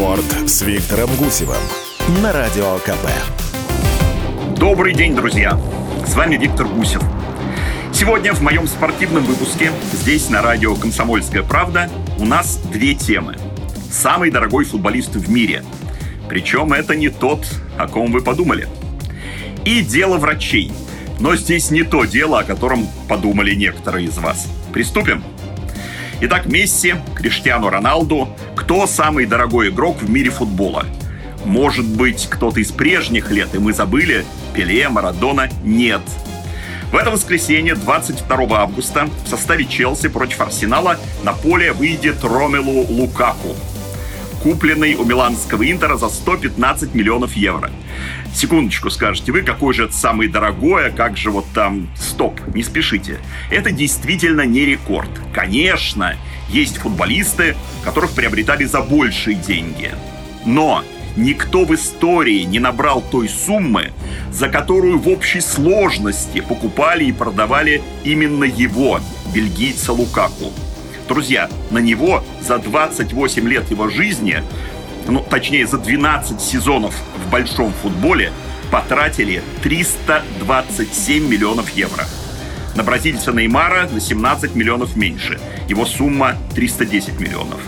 [0.00, 1.60] Спорт с Виктором Гусевым
[2.22, 3.06] на Радио КП.
[4.56, 5.60] Добрый день, друзья!
[6.06, 7.02] С вами Виктор Гусев.
[7.92, 13.36] Сегодня в моем спортивном выпуске здесь на радио «Комсомольская правда» у нас две темы.
[13.90, 15.62] Самый дорогой футболист в мире.
[16.30, 17.46] Причем это не тот,
[17.76, 18.68] о ком вы подумали.
[19.66, 20.72] И дело врачей.
[21.18, 24.46] Но здесь не то дело, о котором подумали некоторые из вас.
[24.72, 25.22] Приступим?
[26.22, 28.28] Итак, Месси, Криштиану Роналду.
[28.70, 30.86] Кто самый дорогой игрок в мире футбола?
[31.44, 34.24] Может быть, кто-то из прежних лет, и мы забыли?
[34.54, 35.50] Пеле, Марадона?
[35.64, 36.02] Нет.
[36.92, 43.56] В это воскресенье, 22 августа, в составе Челси против Арсенала на поле выйдет Ромелу Лукаку,
[44.44, 47.72] купленный у миланского Интера за 115 миллионов евро.
[48.32, 51.88] Секундочку, скажете вы, какой же это дорогой, а как же вот там...
[51.96, 53.18] Стоп, не спешите.
[53.50, 55.10] Это действительно не рекорд.
[55.34, 56.14] Конечно,
[56.52, 59.92] есть футболисты, которых приобретали за большие деньги.
[60.44, 60.84] Но
[61.16, 63.92] никто в истории не набрал той суммы,
[64.30, 69.00] за которую в общей сложности покупали и продавали именно его,
[69.34, 70.52] бельгийца Лукаку.
[71.08, 74.42] Друзья, на него за 28 лет его жизни
[75.10, 78.32] ну, точнее, за 12 сезонов в большом футболе
[78.70, 82.04] потратили 327 миллионов евро.
[82.74, 85.38] На бразильца Неймара на 17 миллионов меньше.
[85.68, 87.60] Его сумма 310 миллионов.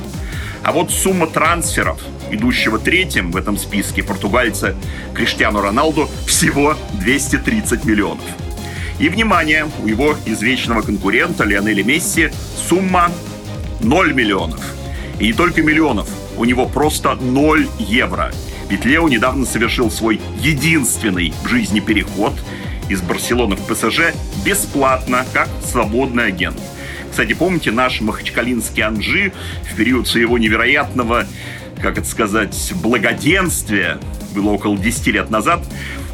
[0.62, 2.00] А вот сумма трансферов,
[2.31, 4.77] идущего третьим в этом списке португальца
[5.14, 8.25] Криштиану Роналду, всего 230 миллионов.
[8.98, 12.30] И, внимание, у его извечного конкурента Лионеля Месси
[12.69, 13.11] сумма
[13.80, 14.61] 0 миллионов.
[15.19, 18.33] И не только миллионов– у него просто 0 евро.
[18.69, 22.33] Ведь Лео недавно совершил свой единственный в жизни переход
[22.88, 26.61] из Барселоны в ПСЖ бесплатно, как свободный агент.
[27.11, 29.33] Кстати, помните наш махачкалинский Анжи
[29.70, 31.27] в период своего невероятного,
[31.80, 33.98] как это сказать, благоденствия,
[34.34, 35.62] было около 10 лет назад,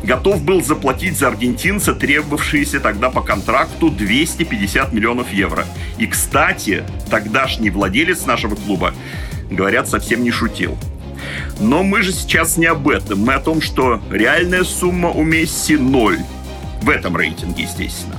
[0.02, 5.66] готов был заплатить за аргентинца требовавшиеся тогда по контракту 250 миллионов евро.
[5.98, 8.94] И, кстати, тогдашний владелец нашего клуба
[9.50, 10.76] говорят, совсем не шутил.
[11.60, 13.20] Но мы же сейчас не об этом.
[13.20, 16.18] Мы о том, что реальная сумма у Месси ноль.
[16.82, 18.16] В этом рейтинге, естественно.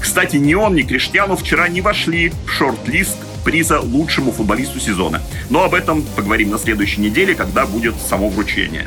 [0.00, 5.22] Кстати, ни он, ни Криштиану вчера не вошли в шорт-лист приза лучшему футболисту сезона.
[5.50, 8.86] Но об этом поговорим на следующей неделе, когда будет само вручение.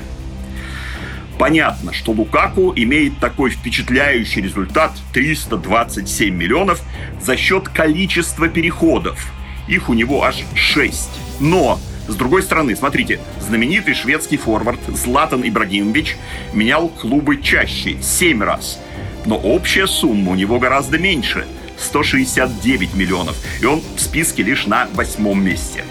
[1.38, 6.84] Понятно, что Лукаку имеет такой впечатляющий результат 327 миллионов
[7.20, 9.32] за счет количества переходов.
[9.68, 11.10] Их у него аж 6.
[11.40, 16.18] Но с другой стороны, смотрите, знаменитый шведский форвард Златан Ибрагимович
[16.54, 18.80] менял клубы чаще, 7 раз.
[19.26, 21.46] Но общая сумма у него гораздо меньше–
[21.78, 23.36] 169 миллионов.
[23.62, 25.84] И он в списке лишь на восьмом месте.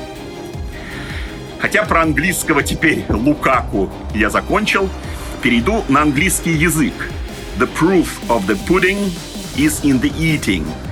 [1.59, 4.88] Хотя про английского теперь Лукаку я закончил,
[5.42, 6.94] перейду на английский язык.
[7.59, 9.12] The proof of the pudding
[9.56, 10.66] is in the eating–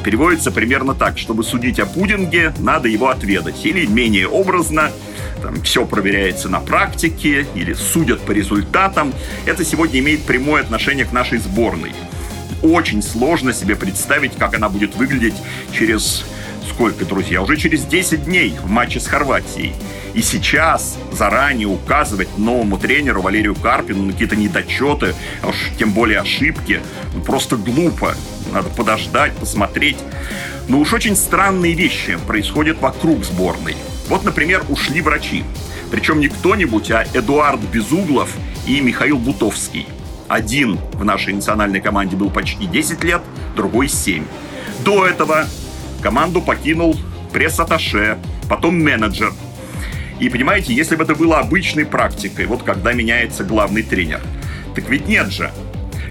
[0.00, 1.18] переводится примерно так.
[1.18, 3.64] Чтобы судить о пудинге, надо его отведать.
[3.64, 4.90] Или менее образно,
[5.42, 9.12] там, все проверяется на практике, или судят по результатам.
[9.46, 11.92] Это сегодня имеет прямое отношение к нашей сборной.
[12.62, 15.34] Очень сложно себе представить, как она будет выглядеть
[15.72, 16.24] через
[16.68, 17.42] сколько, друзья?
[17.42, 19.74] Уже через 10 дней в матче с Хорватией.
[20.14, 26.80] И сейчас заранее указывать новому тренеру Валерию Карпину какие-то недочеты, а уж тем более ошибки,
[27.14, 28.14] ну, просто глупо.
[28.52, 29.96] Надо подождать, посмотреть.
[30.68, 33.74] Но уж очень странные вещи происходят вокруг сборной.
[34.08, 35.44] Вот, например, ушли врачи.
[35.90, 38.34] Причем не кто-нибудь, а Эдуард Безуглов
[38.66, 39.86] и Михаил Бутовский.
[40.28, 43.22] Один в нашей национальной команде был почти 10 лет,
[43.56, 44.24] другой 7.
[44.84, 45.46] До этого
[46.02, 46.96] команду покинул
[47.32, 48.18] пресс-атташе,
[48.48, 49.32] потом менеджер.
[50.20, 54.20] И понимаете, если бы это было обычной практикой, вот когда меняется главный тренер,
[54.74, 55.50] так ведь нет же.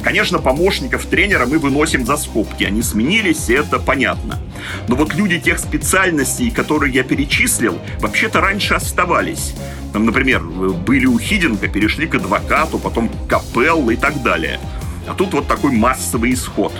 [0.04, 2.64] Конечно, помощников тренера мы выносим за скобки.
[2.64, 4.40] Они сменились, и это понятно.
[4.88, 9.54] Но вот люди тех специальностей, которые я перечислил, вообще-то раньше оставались.
[9.94, 14.60] Там, например, были у Хиденко, перешли к адвокату, потом к Капелло и так далее.
[15.08, 16.74] А тут вот такой массовый исход.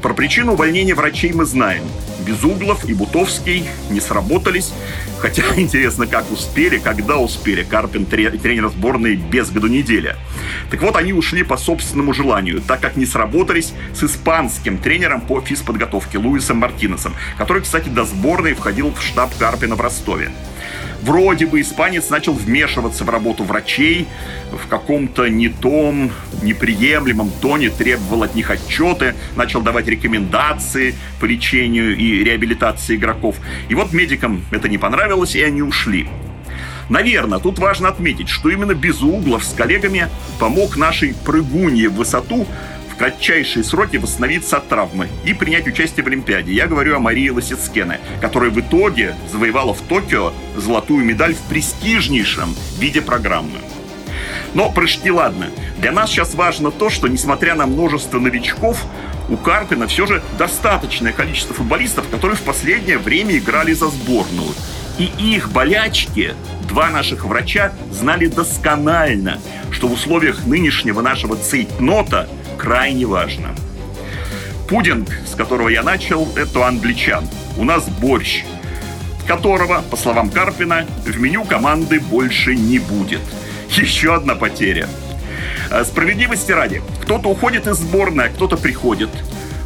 [0.00, 1.84] Про причину увольнения врачей мы знаем.
[2.22, 4.72] Безуглов и Бутовский не сработались.
[5.20, 7.62] Хотя интересно, как успели, когда успели.
[7.62, 10.16] Карпин тренер сборной без году неделя.
[10.70, 15.40] Так вот, они ушли по собственному желанию, так как не сработались с испанским тренером по
[15.40, 20.30] физподготовке Луисом Мартинесом, который, кстати, до сборной входил в штаб Карпина в Ростове.
[21.02, 24.06] Вроде бы испанец начал вмешиваться в работу врачей,
[24.52, 26.12] в каком-то не том,
[26.42, 33.36] неприемлемом тоне требовал от них отчеты, начал давать рекомендации по лечению и реабилитации игроков.
[33.68, 36.08] И вот медикам это не понравилось, и они ушли.
[36.88, 40.08] Наверное, тут важно отметить, что именно Безуглов с коллегами
[40.38, 42.46] помог нашей прыгунье в высоту
[43.02, 46.52] кратчайшие сроки восстановиться от травмы и принять участие в Олимпиаде.
[46.52, 52.54] Я говорю о Марии Лосицкене, которая в итоге завоевала в Токио золотую медаль в престижнейшем
[52.78, 53.58] виде программы.
[54.54, 55.48] Но прыжки ладно.
[55.78, 58.80] Для нас сейчас важно то, что несмотря на множество новичков,
[59.28, 64.54] у Карпина все же достаточное количество футболистов, которые в последнее время играли за сборную.
[64.98, 66.36] И их болячки
[66.68, 69.40] два наших врача знали досконально,
[69.72, 72.28] что в условиях нынешнего нашего цейтнота
[72.62, 73.48] крайне важно.
[74.68, 77.28] Пудинг, с которого я начал, это англичан.
[77.56, 78.44] У нас борщ,
[79.26, 83.20] которого, по словам Карпина, в меню команды больше не будет.
[83.70, 84.88] Еще одна потеря.
[85.72, 89.10] А справедливости ради, кто-то уходит из сборной, а кто-то приходит.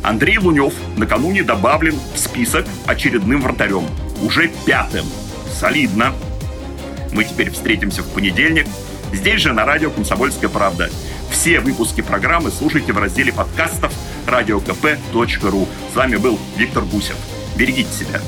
[0.03, 3.85] Андрей Лунев накануне добавлен в список очередным вратарем.
[4.23, 5.05] Уже пятым.
[5.53, 6.15] Солидно.
[7.13, 8.67] Мы теперь встретимся в понедельник.
[9.13, 10.89] Здесь же на радио «Комсомольская правда».
[11.38, 13.93] Все выпуски программы слушайте в разделе подкастов
[14.27, 15.69] радиокп.ру.
[15.93, 17.17] С вами был Виктор Гусев.
[17.56, 18.23] Берегите себя.